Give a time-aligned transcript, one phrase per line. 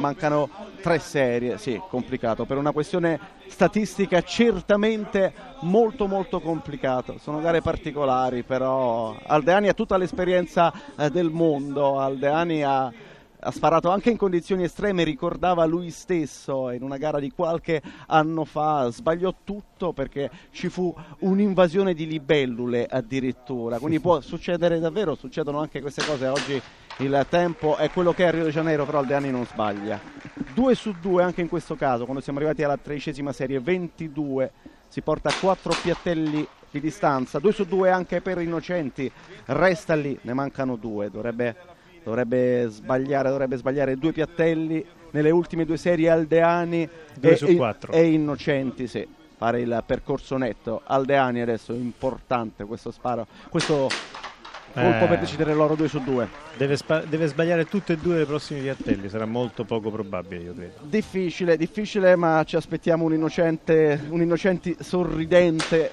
[0.00, 0.48] Mancano
[0.80, 7.18] tre serie, sì, complicato, per una questione statistica certamente molto molto complicato.
[7.18, 12.90] Sono gare particolari, però Aldeani ha tutta l'esperienza eh, del mondo, Aldeani ha,
[13.42, 18.44] ha sparato anche in condizioni estreme, ricordava lui stesso in una gara di qualche anno
[18.44, 25.58] fa, sbagliò tutto perché ci fu un'invasione di libellule addirittura, quindi può succedere davvero, succedono
[25.58, 26.26] anche queste cose.
[26.26, 26.60] Oggi
[26.98, 29.98] il tempo è quello che è a Rio de Janeiro, però Aldeani non sbaglia.
[30.52, 34.52] 2 su 2 anche in questo caso, quando siamo arrivati alla tredicesima serie, 22,
[34.88, 39.10] si porta a 4 piattelli di distanza, 2 su 2 anche per Innocenti,
[39.46, 41.56] resta lì, ne mancano 2, dovrebbe,
[42.02, 46.88] dovrebbe, sbagliare, dovrebbe sbagliare due piattelli nelle ultime due serie Aldeani
[47.20, 50.82] e, e, e Innocenti, sì fare il percorso netto.
[50.84, 53.88] Aldeani adesso importante questo sparo, questo
[54.74, 56.28] colpo eh, per decidere loro 2 su 2.
[56.58, 60.54] Deve, spa- deve, sbagliare tutte e due i prossimi piattelli, sarà molto poco probabile, io
[60.54, 60.74] credo.
[60.82, 65.90] Difficile, difficile, ma ci aspettiamo un innocente, un innocente sorridente.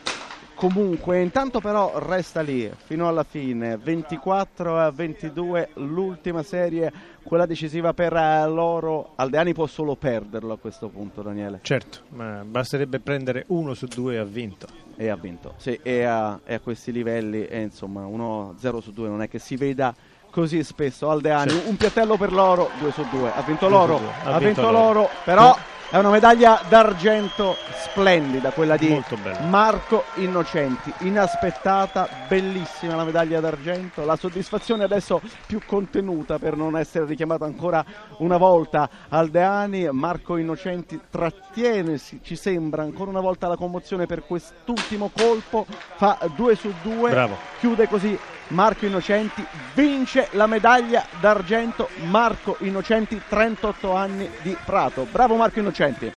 [0.58, 6.92] Comunque, intanto però resta lì fino alla fine, 24 a 22, l'ultima serie,
[7.22, 8.14] quella decisiva per
[8.50, 9.12] loro.
[9.18, 11.60] Aldeani può solo perderlo a questo punto, Daniele.
[11.62, 15.54] Certo, ma basterebbe prendere uno su due e ha vinto e ha vinto.
[15.58, 19.38] Sì, e a, e a questi livelli, e insomma, 1-0 su 2 non è che
[19.38, 19.94] si veda
[20.32, 21.10] così spesso.
[21.10, 21.64] Aldeani, sì.
[21.68, 23.32] un piattello per loro, 2 su 2.
[23.32, 25.56] Ha vinto loro, ha, ha, vinto, vinto loro, però
[25.90, 29.02] è una medaglia d'argento splendida, quella di
[29.48, 37.06] Marco Innocenti, inaspettata, bellissima la medaglia d'argento, la soddisfazione adesso più contenuta per non essere
[37.06, 37.86] richiamato ancora
[38.18, 45.10] una volta Aldeani, Marco Innocenti trattiene, ci sembra ancora una volta la commozione per quest'ultimo
[45.16, 47.30] colpo, fa 2 su 2,
[47.60, 48.20] chiude così
[48.50, 55.06] Marco Innocenti, vince la medaglia d'argento Marco Innocenti, 38 anni di Prato.
[55.12, 56.06] Bravo Marco Innocenti.